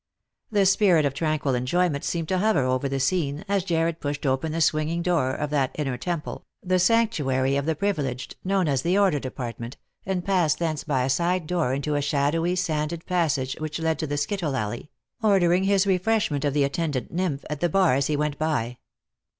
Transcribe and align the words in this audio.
The 0.49 0.65
spirit 0.65 1.05
of 1.05 1.13
tranquil 1.13 1.53
enjoyment 1.53 2.03
seemed 2.03 2.27
to 2.29 2.39
hover 2.39 2.63
over 2.63 2.89
the 2.89 2.99
scene, 2.99 3.45
as 3.47 3.63
Jarred 3.63 3.99
pushed 3.99 4.25
open 4.25 4.51
the 4.51 4.59
swinging 4.59 5.03
door 5.03 5.29
of 5.35 5.51
that 5.51 5.69
inner 5.75 5.95
temple, 5.95 6.43
the 6.63 6.79
sanctuary 6.79 7.55
of 7.55 7.67
the 7.67 7.75
privi 7.75 8.11
leged, 8.11 8.33
known 8.43 8.67
as 8.67 8.81
the 8.81 8.97
order 8.97 9.19
department, 9.19 9.77
and 10.03 10.25
passed 10.25 10.57
thence 10.57 10.83
bj 10.85 11.05
a 11.05 11.09
side 11.11 11.45
door 11.45 11.71
into 11.71 11.93
a 11.93 12.01
shadowy 12.01 12.55
sanded 12.55 13.05
passage 13.05 13.55
which 13.59 13.77
led 13.77 13.99
to 13.99 14.07
th< 14.07 14.19
skittle 14.19 14.55
alley, 14.55 14.89
ordering 15.21 15.65
his 15.65 15.85
refreshment 15.85 16.43
of 16.43 16.55
the 16.55 16.63
attendant 16.63 17.15
nympl 17.15 17.43
at 17.47 17.59
the 17.59 17.69
bar 17.69 17.93
as 17.93 18.07
he 18.07 18.15
went 18.17 18.39
by. 18.39 18.79